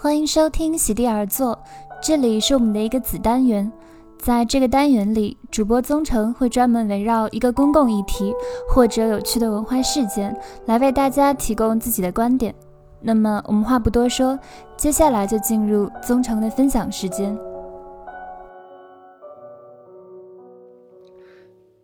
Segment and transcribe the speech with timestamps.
[0.00, 1.60] 欢迎收听席地而坐，
[2.00, 3.72] 这里是我们的一个子单元。
[4.16, 8.32] 在这个单元里，主播宗成会专门围绕一个公共议题
[8.68, 12.54] 或者有趣的文化事件，来为大家提供自己的观点。
[13.00, 14.38] 那么，我们话不多说，
[14.76, 17.36] 接下来就进入宗成的分享时间。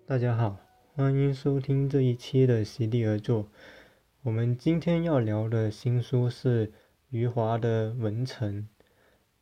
[0.06, 0.54] 大家好，
[0.94, 3.46] 欢迎收听这一期的席地而坐。
[4.22, 6.72] 我们今天要聊的新书是。
[7.14, 8.62] 余华的《文成》，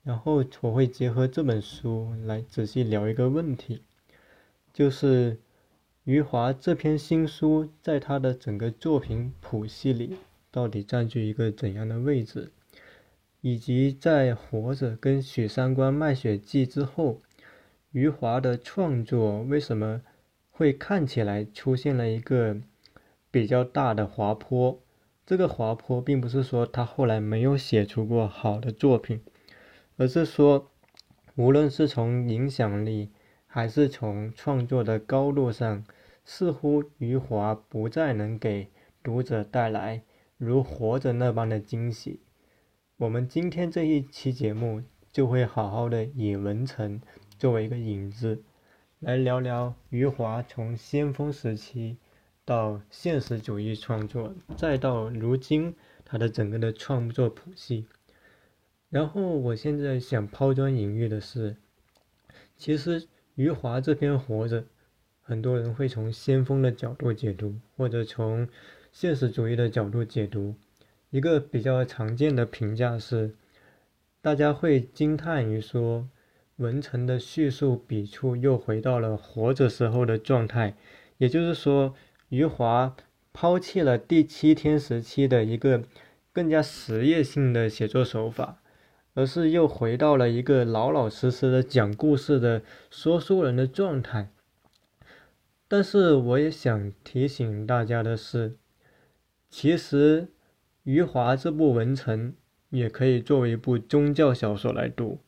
[0.02, 3.82] 然后我会结合这本书来仔细聊一个问题，
[4.74, 5.40] 就是
[6.04, 10.18] 余华这篇新书在他的整个作品谱系里
[10.50, 12.52] 到底占据一个怎样的位置，
[13.40, 17.22] 以及在《活着》跟《许三观卖血记》之后，
[17.92, 20.02] 余华的创作为什么
[20.50, 22.60] 会看起来出现了一个
[23.30, 24.78] 比较大的滑坡？
[25.24, 29.20] 这个滑坡并不是说他后来没有写出过好的作品，
[29.96, 30.70] 而是说，
[31.36, 33.10] 无论是从影响力
[33.46, 35.84] 还是从创作的高度上，
[36.24, 38.68] 似乎余华不再能给
[39.02, 40.02] 读者带来
[40.36, 42.20] 如《活着》那般的惊喜。
[42.96, 47.00] 我们今天这一期节目就会好好的以文成
[47.38, 48.42] 作为一个引子，
[48.98, 51.96] 来聊聊余华从先锋时期。
[52.44, 57.86] 到现实主义创作，再到如今他的整个的创作谱系，
[58.90, 61.54] 然后我现在想抛砖引玉的是，
[62.56, 64.62] 其实余华这篇《活着》，
[65.20, 68.48] 很多人会从先锋的角度解读，或者从
[68.90, 70.56] 现实主义的角度解读。
[71.10, 73.36] 一个比较常见的评价是，
[74.20, 76.08] 大家会惊叹于说，
[76.56, 80.74] 文成的叙述笔触又回到了活着时候的状态，
[81.18, 81.94] 也就是说。
[82.32, 82.96] 余华
[83.34, 85.82] 抛弃了第七天时期的一个
[86.32, 88.62] 更加实验性的写作手法，
[89.12, 94.30] 而是又回到了一个老老实实的讲故事的说书人的状态。
[95.68, 98.56] 但是，我也想提醒大家的是，
[99.50, 100.28] 其实
[100.84, 102.32] 余华这部文成
[102.70, 105.18] 也可以作为一部宗教小说来读。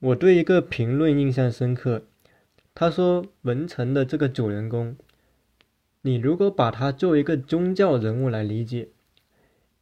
[0.00, 2.02] 我对一个评论印象深刻，
[2.74, 4.96] 他说文成的这个主人公。
[6.02, 8.88] 你如果把他作为一个宗教人物来理解，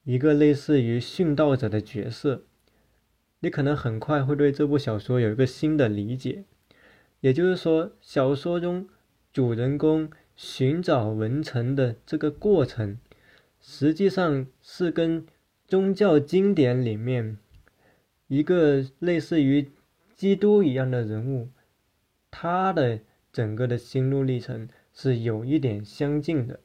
[0.05, 2.45] 一个类似于殉道者的角色，
[3.41, 6.45] 你可能很快会对这部小说有一个新的理解。
[7.21, 8.89] 也就是说，小说中
[9.33, 12.99] 主人公寻找文成的这个过程，
[13.61, 15.27] 实际上是跟
[15.67, 17.37] 宗教经典里面
[18.29, 19.71] 一个类似于
[20.15, 21.49] 基督一样的人物，
[22.31, 23.01] 他的
[23.33, 24.69] 整个的心路历程。
[24.97, 26.59] 是有一点相近的。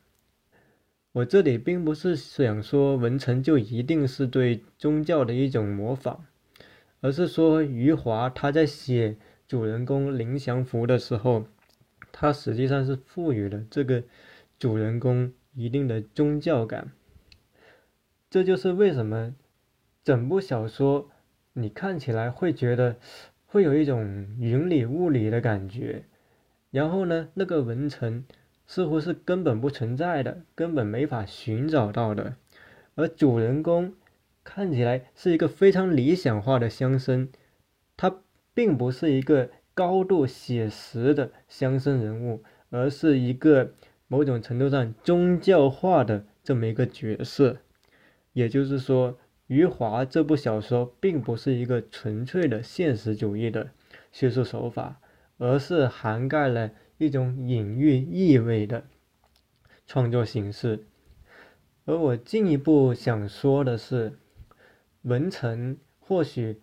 [1.11, 6.21] 我这里并不是想说文成就一定是对宗教的一种模仿，
[7.01, 11.45] 而是说余华他在写主人公林祥福的时候，
[12.13, 14.01] 他实际上是赋予了这个
[14.57, 16.93] 主人公一定的宗教感。
[18.29, 19.35] 这就是为什么
[20.05, 21.11] 整部小说
[21.51, 22.95] 你看起来会觉得
[23.45, 26.05] 会有一种云里雾里的感觉。
[26.71, 28.23] 然后呢，那个文成
[28.65, 32.35] 似乎是根本不存在的，根本没法寻找到的。
[32.95, 33.93] 而主人公
[34.43, 37.27] 看起来是一个非常理想化的乡绅，
[37.97, 38.21] 他
[38.53, 43.73] 并不是一个高度写实的乡绅人物，而是一个
[44.07, 47.57] 某种程度上宗教化的这么一个角色。
[48.31, 53.71] 也就是说，余华这部小说并不是一个纯粹的现实主义的
[54.13, 55.00] 叙述手法。
[55.41, 56.69] 而是涵盖了
[56.99, 58.83] 一种隐喻意味的
[59.87, 60.85] 创作形式，
[61.85, 64.19] 而我进一步想说的是，
[65.01, 66.61] 文成或许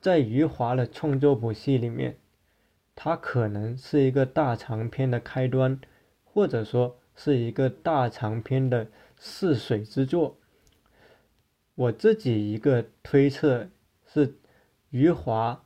[0.00, 2.16] 在余华的创作谱系里面，
[2.94, 5.78] 它可能是一个大长篇的开端，
[6.24, 8.86] 或者说是一个大长篇的
[9.18, 10.38] 试水之作。
[11.74, 13.68] 我自己一个推测
[14.06, 14.34] 是，
[14.88, 15.62] 余华。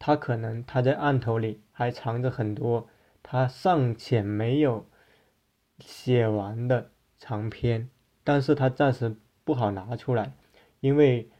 [0.00, 2.88] 他可能他在案头里还藏着很多
[3.22, 4.84] 他尚且没有
[5.78, 6.90] 写完的
[7.20, 7.88] 长篇，
[8.24, 9.14] 但是他暂时
[9.44, 10.32] 不好拿出来，
[10.80, 11.30] 因为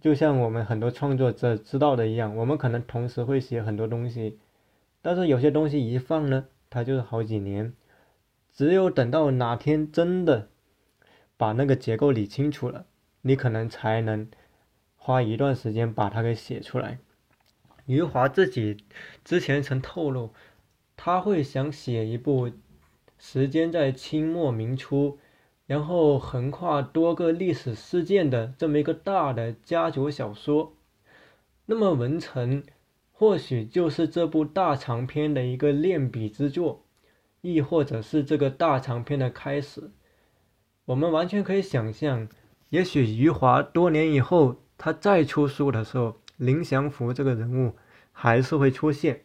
[0.00, 4.38] 就像我们很多创作者知道的一样，我们可能同时会写很多东西，
[5.02, 7.74] 但是有些东西一放呢，它就是好几年，
[8.52, 10.50] 只有等到哪天真的
[11.36, 12.86] 把那个结构理清楚了，
[13.22, 14.30] 你可能才能
[14.94, 17.00] 花一段时间把它给写出来。
[17.86, 18.78] 余华自己
[19.24, 20.30] 之前曾透露，
[20.96, 22.50] 他会想写一部
[23.18, 25.18] 时间在清末明初
[25.66, 30.74] 然后横跨多个历史事件的这么一个大的家族小说。
[31.66, 32.62] 那么文成
[33.12, 36.84] 或许就是这部大长篇的一个练笔之作，
[37.40, 39.90] 亦或者是这个大长篇的开始。
[40.86, 42.28] 我们完全可以想象，
[42.68, 47.74] 也许余华多年以后他再出书的时候，林祥福这个人物
[48.12, 49.22] 还是会出现。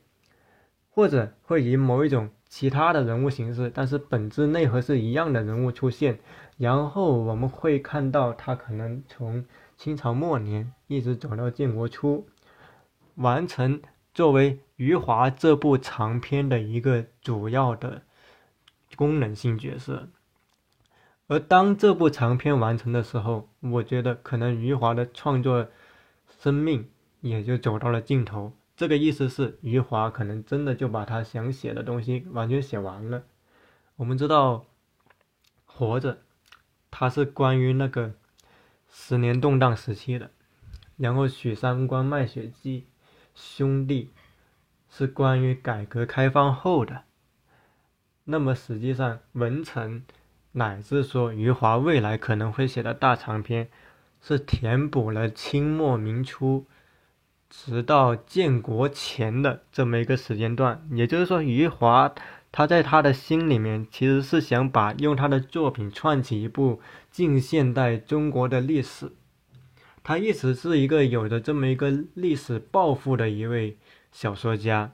[0.92, 6.20] 或者会以某一种其他的人物形式，但是本质内核是一样的人物出现，
[6.58, 9.46] 然后我们会看到他可能从
[9.78, 12.28] 清朝末年一直走到建国初，
[13.16, 13.82] 完成
[14.14, 18.02] 作为余华这部长篇的一个主要的
[18.98, 20.10] 功能性角色。
[21.28, 25.68] 而当这部长篇完成的时候，我觉得可能余华的创作
[26.42, 26.90] 生命
[27.22, 28.54] 也就走到了尽头。
[28.78, 33.24] 这个意思是，余华可能真的就把他想写的东西完全写完了。
[33.98, 34.56] 我们知道，
[35.66, 36.14] 《活着》
[36.90, 38.14] 它是关于那个
[38.90, 40.32] 十年动荡时期的，
[40.96, 42.82] 然后《许三观卖血记》
[43.36, 44.12] 兄弟
[44.90, 47.04] 是关于改革开放后的。
[48.24, 50.04] 那么实际上，文成
[50.54, 53.70] 乃至说余华未来可能会写的大长篇，
[54.22, 56.66] 是填补了清末明初。
[57.50, 62.14] 直到建国前的这么一个时间段，也就是说，余华
[62.52, 66.80] 他在他的心里面其实是想把用他的作品串起一部
[67.10, 69.12] 近现代中国的历史。
[70.04, 73.78] 他一直是一个有着这么一个历史抱负的一位
[74.12, 74.94] 小说家，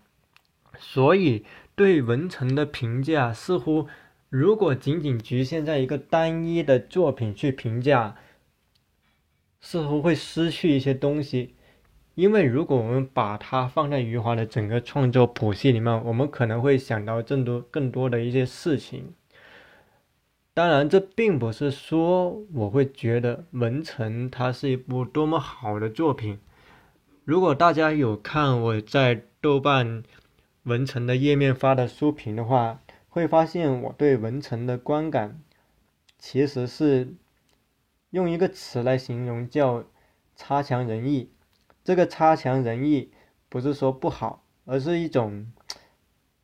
[0.78, 3.88] 所以对文成的评价似乎，
[4.30, 8.16] 如果仅仅局限在一个单一的作品去评价，
[9.62, 11.56] 似乎会失去一些东西。
[12.16, 19.14] 因为如果我们把它放在余华的整个创作谱系里面，我们可能会想到更多更多的一些事情。
[20.54, 26.40] 当然，这并不是说我会觉得《文成》它是一部多么好的作品。
[27.26, 30.02] 如果大家有看我在豆瓣
[30.64, 32.80] 《文成》的页面发的书评的话，
[33.10, 35.42] 会发现我对《文成》的观感
[36.18, 37.14] 其实是
[38.12, 39.84] 用一个词来形容，叫
[40.38, 41.32] 差强人意。
[41.86, 43.12] 这个差强人意
[43.48, 45.48] 不是说不好，而是一种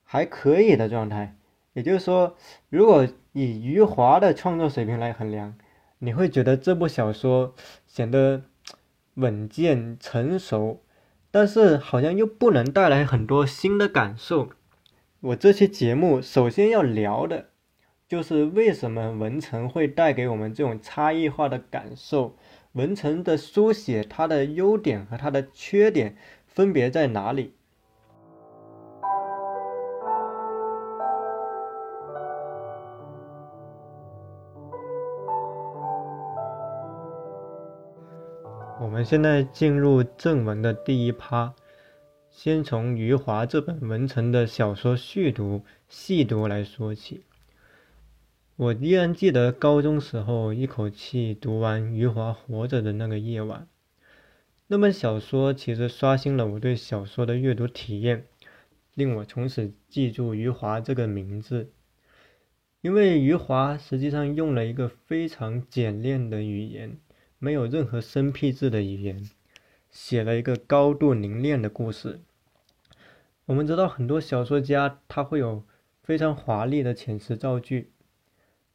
[0.04, 1.36] 还可以的状态。
[1.74, 2.38] 也就是说，
[2.70, 5.56] 如果以余华的创作水平来衡量，
[6.00, 7.56] 你会觉得这部小说
[7.88, 8.44] 显得
[9.16, 10.84] 稳健成熟，
[11.32, 14.50] 但是好像又不能带来很多新的感受。
[15.22, 17.50] 我这期节目首先要聊的
[18.08, 22.38] 就是为什么文成会带给我们这种差异化的感受。
[22.74, 26.16] 文成的书写，它的优点和它的缺点
[26.46, 27.54] 分别在哪里？
[38.80, 41.54] 我们现在进入正文的第一趴，
[42.30, 47.26] 先从余华这本文成的小说序读、细读来说起。
[48.62, 53.68] 我依然记得高中时候一口气读完余华《活着》的那个夜晚。
[54.68, 58.28] 那本小说其实刷新了我对小说的阅读体验，
[58.94, 61.72] 令我从此记住余华这个名字。
[62.82, 67.00] 因为余华实际上用了一个非常简练的语言，
[67.40, 69.28] 没有任何生僻字的语言，
[69.90, 72.20] 写了一个高度凝练的故事。
[73.46, 75.64] 我们知道很多小说家他会有
[76.04, 77.90] 非常华丽的遣词造句。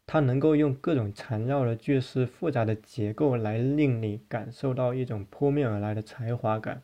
[0.06, 6.82] 它能够用各种缠绕的句式、复杂的结构来令你感受到一种扑面而来的才华感，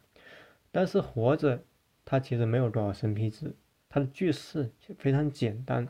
[0.73, 1.63] 但是活着，
[2.05, 3.55] 它其实没有多少生僻字，
[3.89, 5.87] 它的句式非常简单，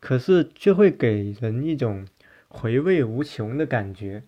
[0.00, 2.04] 可是却会给人一种
[2.48, 4.24] 回味无穷的感觉。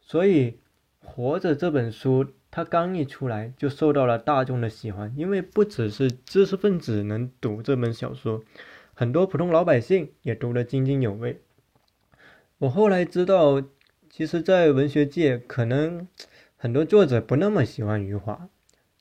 [0.00, 0.52] 所以，
[1.00, 8.42] 《活着》这本书，它刚一出来就受到了大众的喜欢，因为不只是知识分子能读这本小说，
[8.94, 11.42] 很多普通老百姓也读得津津有味。
[12.60, 13.62] 我后来知道，
[14.10, 16.08] 其实，在文学界，可能
[16.56, 18.48] 很多作者不那么喜欢余华，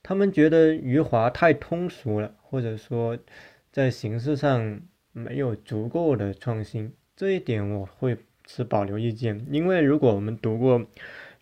[0.03, 3.17] 他们觉得余华太通俗了，或者说
[3.71, 4.79] 在形式上
[5.11, 6.93] 没有足够的创新。
[7.15, 10.85] 这一点我会持保留意见，因为如果我们读过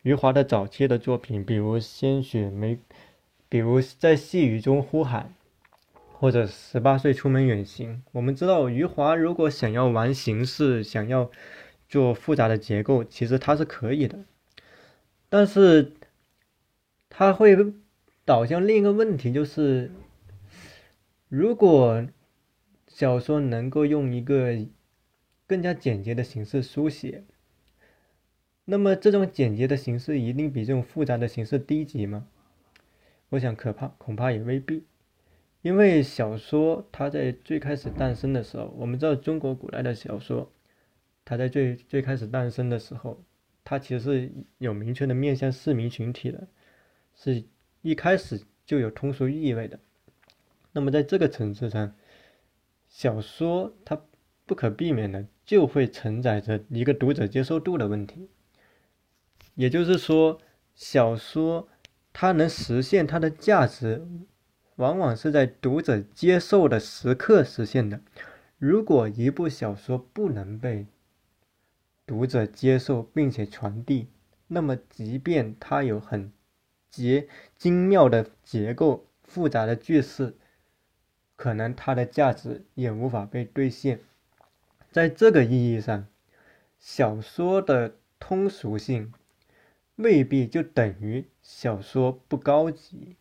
[0.04, 2.76] 余华的早期的作品，比如《鲜血玫》，
[3.50, 5.34] 比如在细雨中呼喊，
[6.14, 11.30] 或者十八岁出门远行，我们知道余华如果想要玩形式，想要。
[11.88, 14.26] 做复杂的结构，其实它是可以的，
[15.30, 15.94] 但是
[17.10, 17.56] 它会
[18.26, 19.92] 导向另一个问题，就是
[21.30, 22.08] 如果
[22.88, 24.58] 小说能够用一个
[25.48, 27.24] 更加简洁的形式书写，
[28.66, 32.28] 那么这种简洁的形式一定比这种复杂的形式低级吗？
[33.30, 34.84] 我想可怕恐怕也未必，
[35.62, 40.52] 因为小说它在最开始诞生的时候，我们知道中国古代的小说，
[41.26, 43.22] 它在最最开始诞生的时候，
[43.64, 46.48] 它其实是有明确的面向市民群体的，
[47.16, 47.44] 是
[47.82, 49.80] 一开始就有通俗意味的。
[50.72, 51.96] 那么在这个层次上，
[52.88, 54.00] 小说它
[54.46, 58.30] 不可避免的就会承载着一个读者接受度的问题。
[59.56, 60.40] 也就是说，
[60.76, 61.68] 小说
[62.14, 64.06] 它能实现它的价值，
[64.76, 68.00] 往往是在读者接受的时刻实现的。
[68.58, 70.86] 如果一部小说不能被
[72.06, 74.08] 读者接受并且传递，
[74.48, 76.32] 那么即便它有很
[76.90, 80.36] 结精妙的结构、复杂的句式，
[81.36, 84.00] 可能它的价值也无法被兑现。
[84.92, 86.08] 在这个意义上，
[86.80, 89.14] 小说的通俗性。
[89.98, 93.16] 未必就等于小说不高级，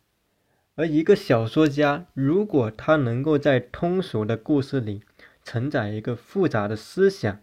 [0.75, 5.01] 而一个小说家如果他能够在通俗的故事里
[5.41, 7.39] 承载一个复杂的思想，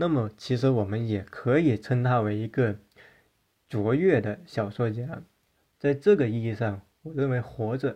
[0.00, 2.74] 那么其实我们也可以称他为一个
[3.68, 5.22] 卓越的小说家。
[5.78, 7.92] 在这个意义上，我认为《活着》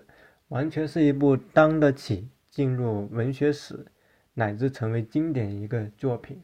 [0.49, 3.87] 完全是一部当得起进入文学史
[4.35, 6.43] 乃至成为经典一个作品，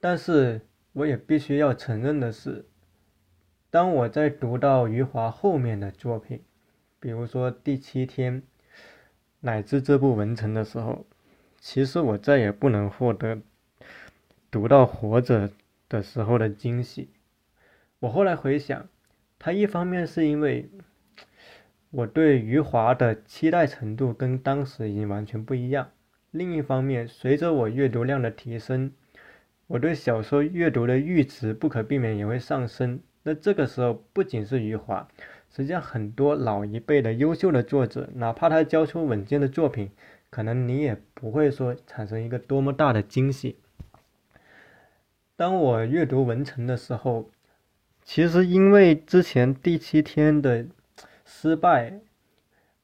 [0.00, 0.60] 但是。
[0.92, 2.64] 我也必须要承认的是，
[3.70, 6.42] 当我在读到余华后面的作品，
[6.98, 8.42] 比如说《第七天》
[9.38, 11.06] 乃至这部《文成》的时候，
[11.60, 13.40] 其实我再也不能获得
[14.50, 15.48] 读到《活着》
[15.88, 17.10] 的时候的惊喜。
[18.00, 18.88] 我后来回想，
[19.38, 20.68] 他一方面是因为
[21.90, 25.90] 我对余华的期待程度跟当时已经完全不一样，
[26.32, 28.92] 另一方面，随着我阅读量的提升。
[29.68, 32.98] 我对小说阅读的阈值不可避免也会上升。
[33.22, 35.06] 那这个时候，不仅是余华，
[35.48, 39.90] 实际上很多老一辈的优秀的作者，哪怕他交出稳健的作品，
[40.28, 43.58] 可能你也不会说产生一个多么大的惊喜。
[45.40, 47.30] 当我阅读文成的时候，
[48.04, 50.66] 其实因为之前第七天的
[51.24, 51.98] 失败，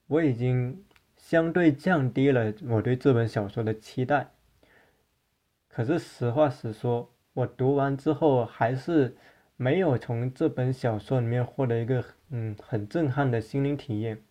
[0.06, 0.82] 我已经
[1.18, 4.30] 相对降低了我对这本小说的期待。
[5.68, 9.14] 可是实话实说，我读完之后还是
[9.58, 14.22] 没有从这本小说里面获得一个嗯很震撼的心灵体验，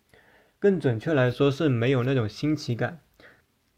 [0.58, 2.98] 更准确来说是没有那种新奇感。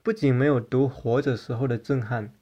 [0.03, 2.33] 不仅没有读《活着》时候的震撼，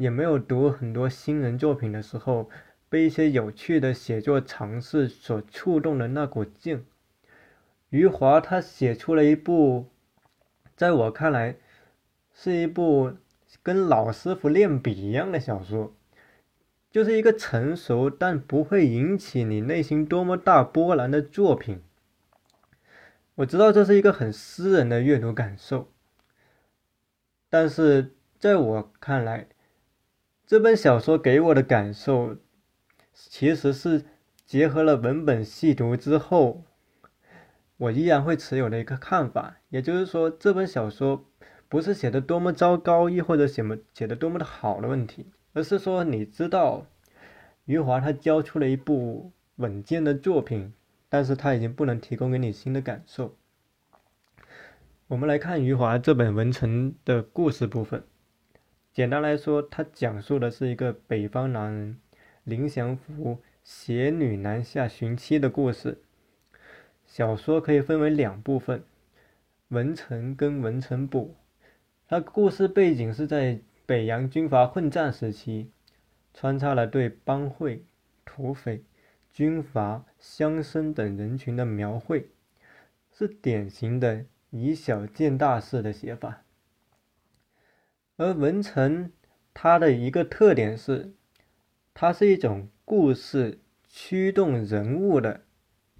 [0.00, 2.48] 也没有读很多新人作品的时候
[2.88, 6.84] 被一些有趣的写作尝试所触动的那股劲。
[7.90, 9.90] 余华他写出了一部，
[10.74, 11.56] 在我看来
[12.32, 13.12] 是一部。
[13.64, 15.92] 跟老师傅练笔一样的小说，
[16.88, 21.82] 就是一个成熟但不会引起你内心多么大波澜的作品。
[23.34, 25.88] 我知道这是一个很私人的阅读感受，
[27.50, 29.48] 但是在我看来，
[30.50, 32.36] 这本小说给我的感受，
[33.14, 34.04] 其实是
[34.44, 36.64] 结合了文本细读之后，
[37.76, 39.58] 我依然会持有的一个看法。
[39.68, 41.24] 也就是说，这本小说。
[41.68, 46.84] 不是写的多么糟糕，亦或者写么写的多么的好的问题，而是说你知道，
[47.66, 50.72] 余华他交出了一部稳健的作品，
[51.08, 53.36] 但是他已经不能提供给你新的感受。
[55.06, 58.02] 我们来看余华这本《文成》的故事部分，
[58.92, 62.00] 简单来说，它讲述的是一个北方男人
[62.42, 65.98] 林祥福携女南下寻妻的故事。
[67.06, 68.80] 小说可以分为两部分，
[69.68, 71.36] 《文成》跟《文成补》。
[72.08, 75.70] 它故事背景是在北洋军阀混战时期，
[76.34, 77.84] 穿插了对帮会、
[78.24, 78.82] 土匪、
[79.30, 82.28] 军阀、乡绅等人群的描绘，
[83.12, 86.42] 是典型的以小见大式的写法。
[88.20, 89.10] 而文成，
[89.54, 91.14] 它的一个特点是，
[91.94, 95.40] 它是一种故事驱动人物的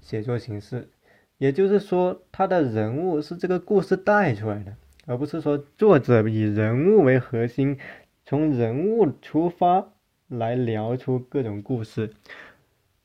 [0.02, 0.90] 写作形式，
[1.38, 4.76] 也就是说，它的人物是这个故事带出来的。
[5.06, 7.78] 而不是说作者以人物为核心，
[8.26, 9.90] 从人物出发
[10.28, 12.12] 来聊出各种故事。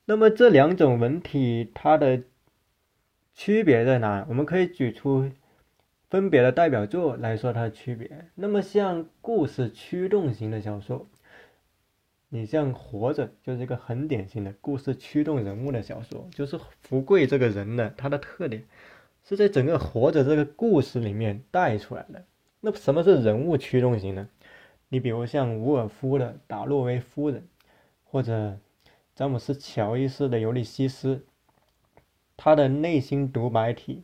[0.03, 2.21] 那么这两种文体它的
[3.33, 4.25] 区别在哪？
[4.27, 5.31] 我们可以举出
[6.15, 8.09] 分别的代表作来说它的区别。
[8.35, 11.09] 那么像故事驱动型的小说，
[12.29, 18.63] 你像《活着》就是一个很典型的故事驱动人物的小说，就是福贵这个人呢他的特点。
[19.25, 22.23] 是在整个活着这个故事里面带出来的。
[22.61, 24.29] 那什么是人物驱动型呢？
[24.87, 27.41] 你比如像伍尔夫的《达洛维夫人》，
[28.05, 28.57] 或者
[29.13, 31.15] 詹姆斯·乔伊斯的《尤利西斯》，
[32.37, 34.03] 他的内心独白体，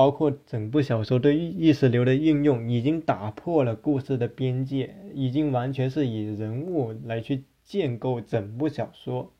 [0.00, 9.34] 包括整部小说对意识流的运用，已经打破了故事的边界，已经完全是以人物来去建构整部小说。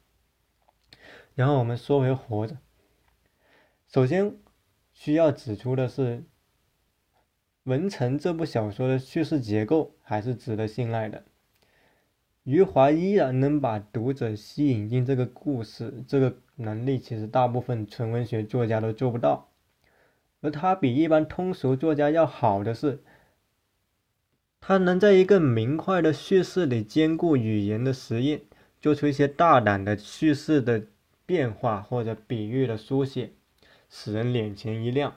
[1.34, 2.56] 然后我们说回《活着》，
[3.86, 4.36] 首先
[4.92, 6.18] 需要指出的是，
[7.62, 11.24] 《文成》这部小说的叙事结构还是值得信赖的。
[12.44, 19.49] 余华依然能把读者吸引进这个故事，这个能力其实大部分纯文学作家都做不到。
[20.40, 23.00] 而他比一般通俗作家要好的是，
[24.60, 28.42] 他能在一个明快的叙事里兼顾语言的实验，
[28.80, 30.84] 做出一些大胆的叙事的
[31.26, 33.32] 变化或者比喻的书写，
[33.88, 35.14] 使人眼前一亮。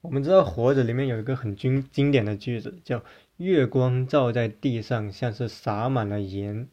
[0.00, 3.02] 我们知道《活着》里面有一个很经经典的句子，叫。
[3.38, 6.68] 月光照在地上，像是洒满了盐。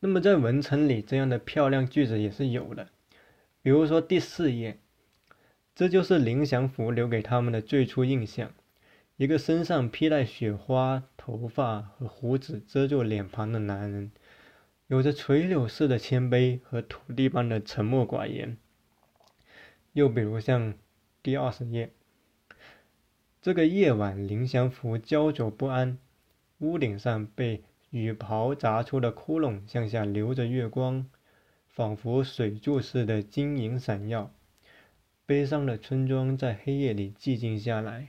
[0.00, 2.88] 那么在文成里，这样的漂亮句子也是有的。
[3.62, 4.78] 比如说第四页，
[5.74, 8.52] 这就是林祥福留给他们的最初印象：
[9.16, 14.12] 一个身上披带雪花、头发和胡子遮住脸庞的男人，
[14.86, 18.56] 有着垂柳似的谦卑和土地般的沉默寡言。
[19.94, 20.74] 又比如像
[21.22, 21.90] 第二十页。
[23.42, 25.98] 这个夜晚，林祥福焦灼不安。
[26.58, 31.04] 屋顶上被雨袍砸出的窟窿向下流着月光，
[31.68, 34.32] 仿佛水柱似的晶莹闪耀。
[35.26, 38.08] 悲伤的村庄在黑夜里寂静下来，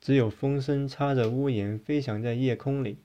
[0.00, 2.98] 只有风声插着屋檐飞翔在夜空里。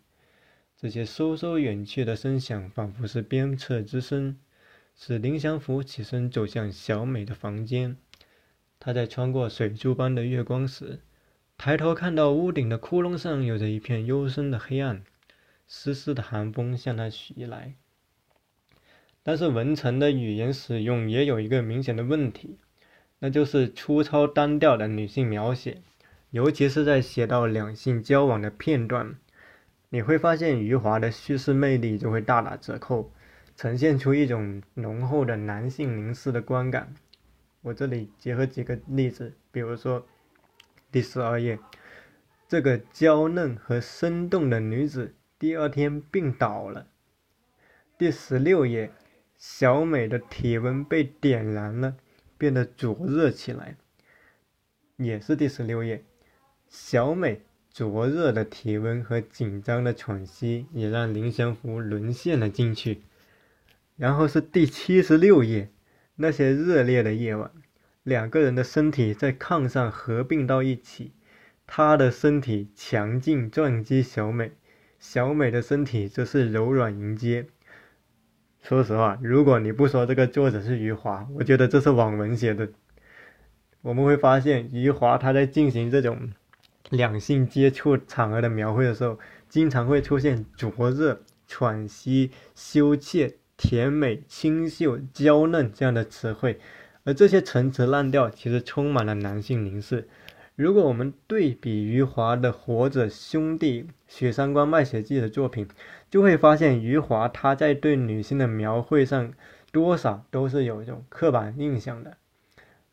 [0.76, 4.38] 这些嗖嗖远去的声响，仿佛是鞭策之声，
[4.96, 7.96] 使林祥福起身走向小美的房间。
[8.80, 11.00] 他在穿过水珠般的月光时。
[11.58, 15.04] 抬头看到屋顶的窟窿上有着一片幽深的黑暗，
[15.66, 17.74] 丝丝的寒风向他袭来。
[19.24, 22.60] 但是文成的语言使用也有一个明显的问题，
[23.20, 25.82] 那就是粗糙单调的女性描写，
[26.32, 29.16] 尤其是在写到两性交往的片段，
[29.90, 33.12] 你会发现余华的叙事魅力就会大打折扣，
[33.56, 36.94] 呈现出一种浓厚的男性凝视的观感。
[37.62, 40.06] 我这里结合几个例子，比如说。
[40.90, 41.60] 第十二页，
[42.48, 46.88] 这个娇嫩和生动的女子第二天病倒了。
[47.98, 48.90] 第十六页，
[49.36, 51.98] 小美的体温被点燃了，
[52.38, 53.78] 变得灼热起来。
[54.98, 56.04] 也是第十六页，
[56.68, 63.02] 小美灼热的体温和紧张的喘息也让林祥福沦陷了进去。
[63.96, 65.70] 然后是第七十六页，
[66.16, 67.52] 那些热烈的夜晚。
[68.04, 71.12] 两个人的身体在炕上合并到一起，
[71.66, 74.52] 他的身体强劲撞击小美，
[74.98, 77.48] 小美的身体则是柔软迎接。
[78.68, 82.68] 说实话，如果你不说这个作者是余华，我觉得这是网文写的。
[83.82, 86.34] 我们会发现，余华他在进行这种
[86.90, 96.60] 两性接触场合的描绘的时候，经常会出现灼热、喘息、羞怯、甜美、清秀、娇嫩这样的词汇。
[97.06, 100.10] 而这些陈词滥调其实充满了男性凝视。
[100.58, 105.68] 如果我们对比余华的《活着》兄弟、《雪山观卖血记》的作品，
[106.10, 109.34] 就会发现余华他在对女性的描绘上
[109.72, 112.18] 多少都是有一种刻板印象的。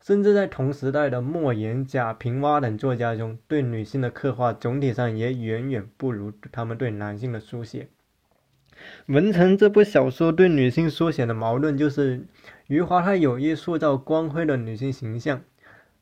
[0.00, 7.88] 甚至在同时代的莫言、贾平凹等作家中，对女性的刻画总体上也远远不如他们对男性的书写。
[9.06, 12.24] 文成这部小说对女性书写的矛盾就是。
[12.66, 15.42] 余华他有意塑造光辉的女性形象，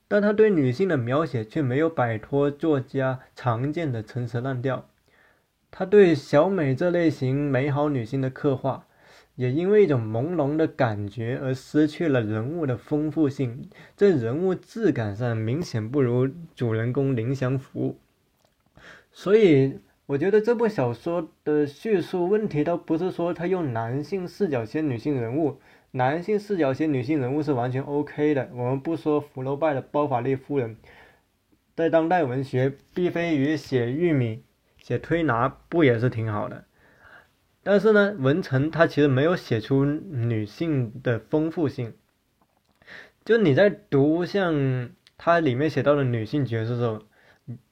[0.06, 4.88] 但他对女性的描写却没有摆脱作家常见的陈词滥调。
[5.74, 8.86] 他对小美这类型美好女性的刻画，
[9.36, 17.96] 也因为一种朦胧的感觉而失去了人物的丰富性，在人物质感上明显不如主人公林祥福。
[19.10, 25.58] 所以，我觉得这部小说的叙述问题倒不是说他用男性视角写女性人物。
[25.92, 28.50] 男性视角写女性人物是完全 OK 的。
[28.54, 30.76] 我们不说福楼拜的包法利夫人，
[31.74, 34.42] 在当代文学，毕飞宇写玉米、
[34.82, 36.64] 写推拿不也是挺好的？
[37.62, 41.94] 但是呢，文成他其实没有写出女性的丰富性。
[43.24, 47.02] 就你在读像他里面写到的女性角色的时候，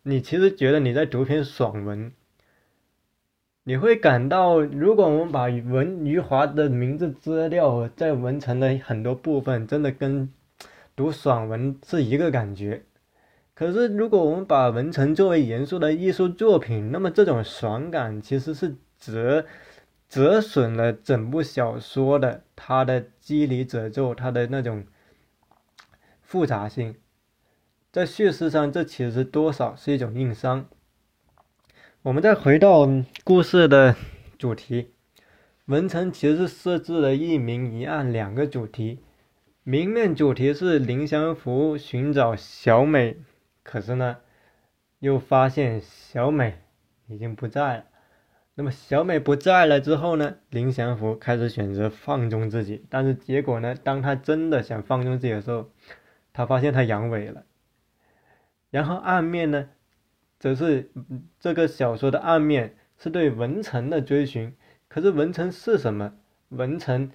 [0.05, 2.13] 你其实觉得你在读篇爽文。
[3.65, 10.33] 你会感到，如果我们把文余华的名字遮掉，在文成的很多部分，真的跟
[10.95, 12.85] 读爽文是一个感觉。
[13.61, 19.45] 可是，如果我们把文成作为严肃的艺术作品，那么这种爽感其实是折
[20.09, 24.87] 折损了整部小说的它的机理褶皱，它的那种
[26.23, 26.95] 复杂性，
[27.93, 30.67] 在叙事上，这其实多少是一种硬伤。
[32.01, 32.89] 我们再回到
[33.25, 33.95] 故事的
[34.39, 34.93] 主题，
[35.67, 39.01] 文成其实是设置了一明一暗两个主题，
[39.65, 43.19] 明面主题是林祥福寻找小美，
[43.71, 44.17] 可是呢，
[44.99, 46.59] 又发现小美
[47.07, 47.85] 已经不在了。
[48.57, 50.39] 那么小美不在了之后呢？
[50.49, 53.77] 林祥福开始选择放纵自己，但是结果呢？
[53.77, 55.71] 当他真的想放纵自己的时候，
[56.33, 57.45] 他发现他阳痿了。
[58.71, 59.69] 然后暗面呢，
[60.41, 60.91] 则是
[61.39, 64.57] 这个小说的暗面是对文成的追寻。
[64.89, 66.15] 可是文成是什么？
[66.49, 67.13] 文成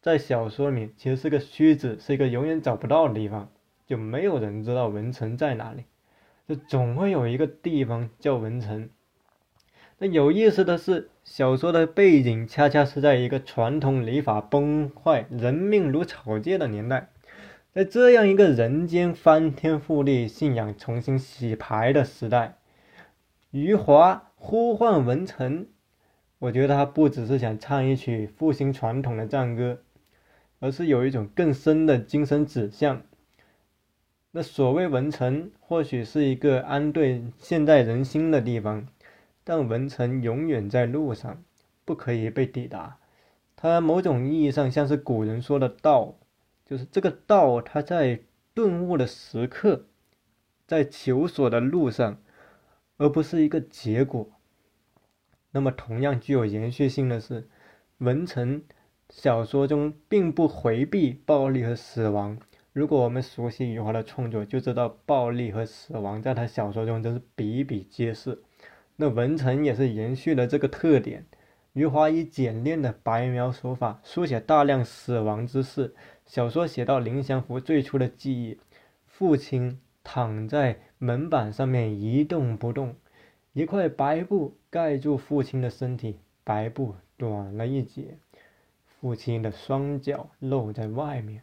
[0.00, 3.50] 在小说里其实是个虚子，是一个永远找不到的地方，
[3.86, 5.84] 就没有人知道文成在哪里，
[6.48, 8.90] 就总会有一个地方叫文成。
[9.98, 17.08] 那有意思的是，小说的背景恰恰是在一个传统礼法崩坏、人命如草芥的年代，
[17.72, 22.58] 在这样一个人间翻天覆地、信仰重新洗牌的时代，
[23.52, 25.66] 余华呼唤文成，
[26.40, 29.78] 我觉得他不只是想唱一曲复兴传统的战歌，
[30.60, 33.02] 而是有一种更深的精神指向。
[34.38, 38.86] 那所谓文成，或许是一个安顿现代人心的地方。
[39.42, 41.42] 但文成永远在路上，
[41.86, 42.98] 不可以被抵达。
[43.56, 46.16] 它某种意义上像是古人说的道，
[46.66, 48.20] 就是这个道，它在
[48.52, 49.86] 顿悟的时刻，
[50.66, 52.18] 在求索的路上，
[52.98, 54.28] 而不是一个结果。
[55.52, 57.48] 那么，同样具有延续性的是，
[57.98, 58.62] 文成
[59.08, 62.38] 小说中并不回避暴力和死亡。
[62.76, 68.42] 如果我们熟悉余华的创作，就知道暴力和死亡在他小说中真是比比皆是。
[68.96, 71.24] 那文臣也是延续了这个特点。
[71.72, 75.94] 余华以简练的白描手法书写大量死亡之事。
[76.26, 78.58] 小说写到林祥福最初的记忆：
[79.06, 82.94] 父亲躺在门板上面一动不动，
[83.54, 88.18] 一块白布盖住父亲的身体，白布短了一截，
[89.00, 91.40] 父亲的双脚露在外面。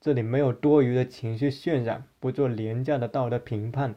[0.00, 3.94] 这里没有多余的情绪渲染，不做廉价的道德评判。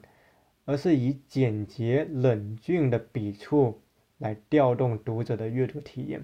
[0.65, 3.81] 而是以简洁冷峻的笔触
[4.17, 6.23] 来调动读者的阅读体验，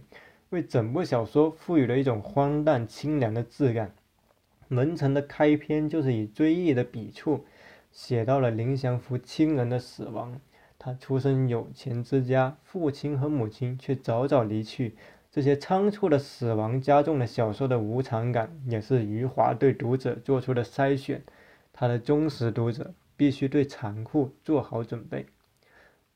[0.49, 3.93] 为整部小说赋予了一种荒诞清凉的质感。
[4.69, 7.43] 文成的开篇就是以追忆的笔触
[7.91, 10.39] 写到了林祥福亲人的死亡。
[10.77, 14.95] 他出身有钱之家，父亲和母亲却早早离去。
[15.31, 21.23] 这些仓促的死亡加重了小说的无常感，也是余华对读者做出的筛选。
[21.73, 22.93] 他的忠实读者。
[23.19, 25.25] 必须对残酷做好准备。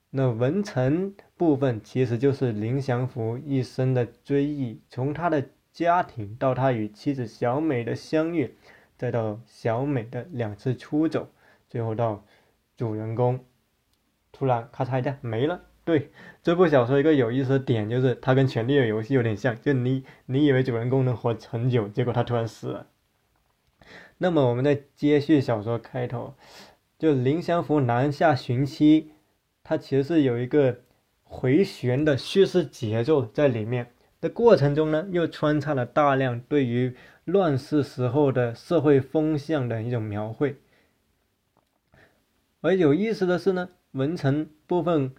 [0.09, 8.55] 那文成部分其实就是林祥福一生的追忆，从他的家庭到他与妻子小美的相遇，
[8.95, 11.27] 再到小美的两次出走，
[11.69, 12.23] 最后到
[12.77, 13.43] 主人公
[14.31, 15.59] 突然咔嚓一下没了。
[15.85, 22.87] 对这部小说一个有意思的点就是，它跟《权力的游戏》有点像，就你你以为主人公能活很久，结果他突然死了。
[24.19, 26.35] 那么我们再接续小说开头。
[26.97, 29.11] 就林祥福南下寻妻，
[29.61, 30.79] 它其实是有一个
[31.23, 33.91] 回旋的叙事节奏在里面
[34.21, 40.55] 的过程中呢，又穿插了大量对于乱世时候的社会风向的一种描绘。
[42.61, 45.13] 而有意思的是呢，文成部分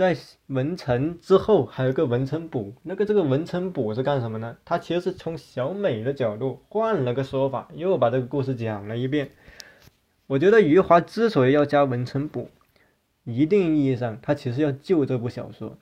[0.00, 4.56] 在文成之后还有个文成补，那个这个文成补是干什么呢？
[4.64, 9.28] 他其实是从小美的角度换了个说法，又把这个故事讲了一遍。
[10.26, 12.48] 我觉得余华之所以要加文成补，
[13.24, 15.76] 一定意义上他其实要救这部小说，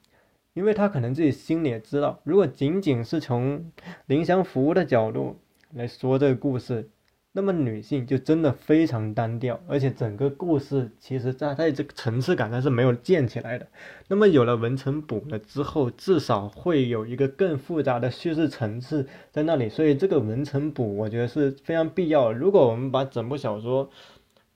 [0.53, 3.71] 因为他可能自己心里也知道，如果仅仅是从
[4.07, 5.37] 林祥福的角度
[5.73, 6.89] 来说这个故事，
[7.39, 13.69] 那么女性就真的非常单调，而且整个故事其实在在这个层次感上是没有建起来的。
[14.09, 22.33] 那么有了文成补了之后，至少会有一个更复杂的叙事层次在那里，所以这个文成补我觉得是非常必要。
[22.33, 23.89] 如果我们把整部小说，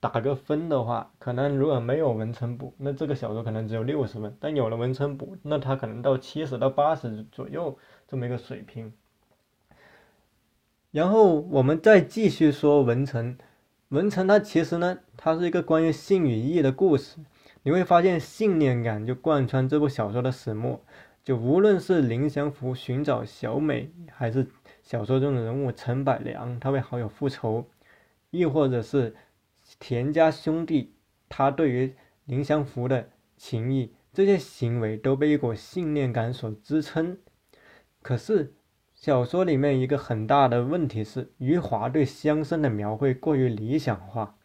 [0.00, 8.92] 打个分的话，可能如果没有文成补，那这个小说可能只有六十分；但有了文成补，那它可能到七十到八十左右这么一个水平。
[10.92, 13.36] 然后我们再继续说文成，
[13.88, 17.16] 文成它其实呢，它是一个关于性与义的故事。
[17.64, 20.80] 你会发现信念感就贯穿这部小说的始末。
[21.24, 24.46] 就无论是林祥福寻找小美，还是
[24.82, 27.66] 小说中的人物陈百良他为好友复仇，
[28.30, 29.16] 亦或者是。
[29.78, 30.92] 田家兄弟，
[31.28, 37.16] 他对于林祥福的情谊，这些行为都被一股信念感所支撑。
[38.02, 38.52] 可是
[39.02, 44.36] 小说里面一个很大的问题是，余华对乡绅的描绘过于理想化，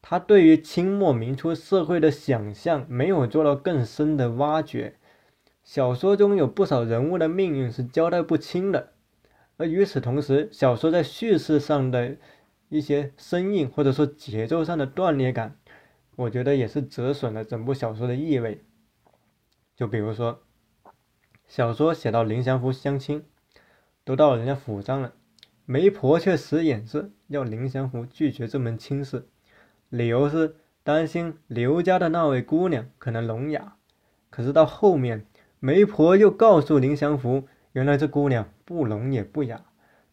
[0.00, 4.96] 他对于清末民初社会的想象没有做到更深的挖掘。
[5.62, 8.94] 小说中有不少人物的命运是交代不清的，
[9.58, 12.16] 而与此同时，小说在叙事上的
[12.70, 15.58] 一些生硬或者说节奏上的断裂感，
[16.16, 18.64] 我觉得也是折损了整部小说的意味。
[19.76, 20.40] 就比如说，
[21.46, 23.22] 小说写到林祥福相亲，
[24.04, 25.12] 都到人家府上了，
[25.66, 29.26] 媒婆却使眼色要林祥福拒绝这门亲事，
[29.88, 33.76] 理由是担心刘家的那位姑娘可能聋哑。
[34.30, 35.24] 可是到后面。
[35.60, 39.62] 媒婆又告诉林祥福，原来这姑娘不聋也不哑。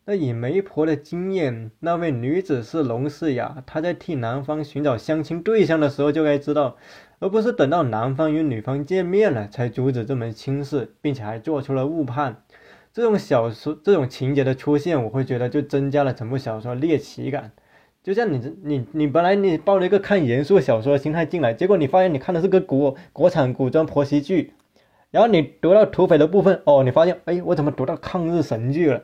[0.05, 6.77] 那以媒婆的经验，那位女子是聋是哑，她在替男方寻找相亲对象的时候就该知道，
[7.19, 12.41] 而不是等到男方与女方见面了才阻止这门亲事，并且还做出了误判。
[12.93, 17.51] 这种小说这种情节的出现，我会觉得就增加了整部小说猎奇感。
[18.03, 24.53] 就像你你你本来你抱着一个看严肃小说的心态进来，结果你发现你看的是个国国产古装婆媳剧。
[25.11, 29.03] 然后你读到土匪的部分，哦，你发现，哎，我怎么读到抗日神剧了？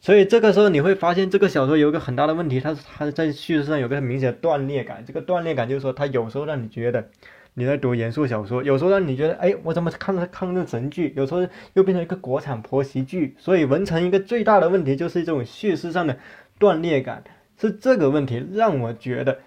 [0.00, 5.04] 所以这个时候你会发现，这个小说有一个很大的问题，它它在叙事上有个很明显的断裂感。
[5.06, 7.08] 这个断裂感就是说，它有时候让你觉得
[7.56, 11.12] 你在读严肃小说，有时候让你觉得，哎，我怎么看抗日神剧？
[11.16, 13.36] 有时候又变成一个国产婆媳剧。
[13.38, 16.18] 所以文成一个最大的问题就是这种叙事上的
[16.58, 17.22] 断裂感，
[17.56, 19.38] 是这个问题让我觉得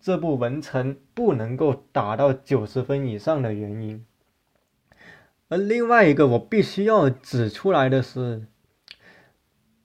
[0.00, 4.04] 这部文成不能够达到九十分以上的原因。
[5.48, 8.46] 而另外一个我必须要指出来的是，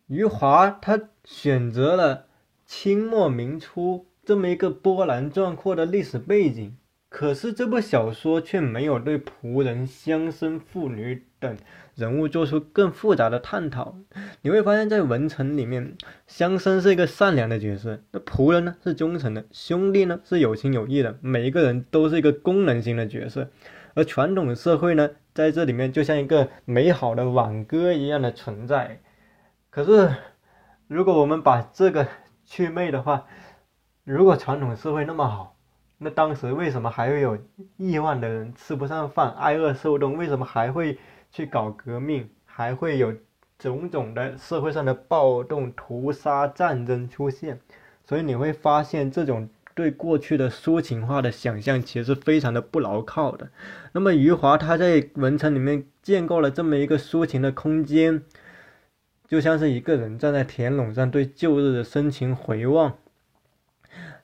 [0.08, 2.26] 余华他选择了
[2.66, 6.76] 清末明初这么一个波澜壮阔的历史背景，
[7.17, 11.58] 可是这部小说却没有对仆人、乡绅、妇女等
[11.95, 13.95] 人物做出更复杂的探讨。
[14.43, 23.49] 你会发现在文成里面，乡绅是一个善良的角色，那仆人呢是忠诚的，兄弟呢是有情有义的，每一个人都是一个功能性的角色，
[23.95, 25.10] 而传统社会呢？
[25.34, 29.01] 在这里面就像一个美好的挽歌一样的存在，
[29.71, 30.13] 可是
[30.88, 32.08] 如果我们把这个
[32.45, 33.25] 去魅的话，
[34.03, 35.57] 如果传统社会那么好，
[35.98, 37.38] 那当时为什么还会有
[37.78, 40.18] 亿万的人吃不上饭、挨饿受冻？
[40.18, 40.98] 为什么还会
[41.32, 42.30] 去搞革命？
[42.46, 43.14] 还会有
[43.60, 47.60] 种种的社会上的暴动、屠杀、战争出现？
[48.06, 49.50] 所以你会发现这种。
[49.78, 53.48] 对过去的抒情化的想象其实是非常的不牢靠的。
[53.92, 58.24] 那么余华他在文城里面建构了这么一个抒情的空间，
[59.28, 62.98] 就像是一个人站在田垄上对旧日的深情回望。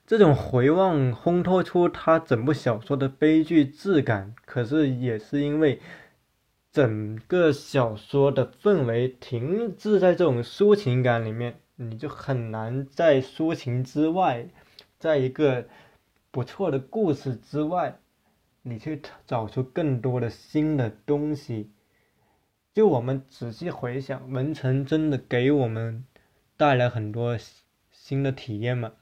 [0.05, 5.79] 这种回望烘托出他整部小说的悲剧质感，可是也是因为
[6.71, 14.47] 整个小说的氛围停滞在这种抒情感里面，你就很难在抒情之外。
[14.99, 15.67] 在一个
[16.31, 17.99] 不错的故事之外，
[18.61, 21.71] 你去找出更多的新的东西。
[22.73, 26.05] 就我们仔细回想，文成真的给我们
[26.57, 27.37] 带来很多
[27.91, 28.93] 新的体验吗？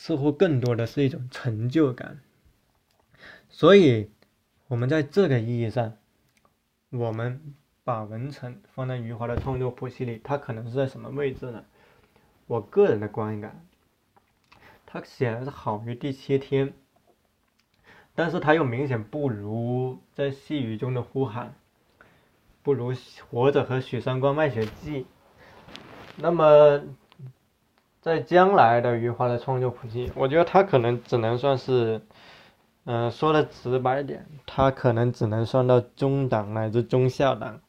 [0.00, 2.20] 似乎更多的是一种成就感。
[3.48, 4.12] 所以，
[4.68, 5.96] 我们在这个意义上，
[6.90, 11.64] 我们把文成放在余华的创作谱系里，它可能是在什么位置呢？
[12.46, 13.66] 我个人的观感。
[14.86, 16.72] 他显然是好于第七天，
[18.14, 21.56] 但是他又明显不如在细雨中的呼喊，
[22.62, 22.94] 不如
[23.28, 25.06] 活着和许三观卖血记。
[26.16, 26.84] 那么，
[28.00, 32.00] 在将来的余华的创作谱系，我觉得他可能只能算是，
[32.84, 37.60] 嗯，说的直白点，他可能只能算到中档乃至中下档。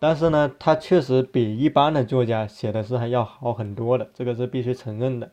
[0.00, 5.32] 但是呢，他确实比一般的作家写的是还要好很多的，这个是必须承认的。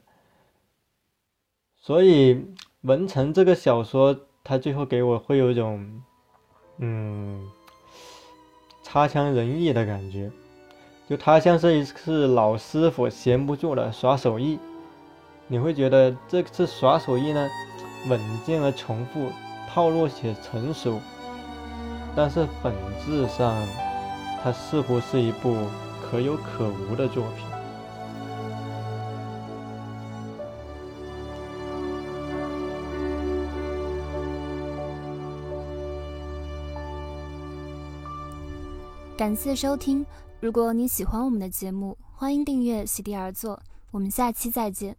[1.76, 2.46] 所以
[2.82, 6.02] 文成这个小说，他最后给我会有一种，
[6.78, 7.48] 嗯，
[8.82, 10.32] 差强人意的感觉，
[11.08, 14.58] 就他像是一次老师傅闲不住了耍手艺，
[15.48, 17.48] 你会觉得这次耍手艺呢，
[18.10, 19.30] 稳健而重复，
[19.70, 21.00] 套路且成熟，
[22.16, 22.74] 但是本
[23.06, 23.56] 质上，
[24.42, 25.56] 它似乎是一部
[26.02, 27.46] 可有可无的作品。
[39.16, 40.06] 感谢收听，
[40.46, 43.60] 如果你喜欢我们的节目，欢迎订阅席地而坐。
[43.90, 44.96] 我们下期再见。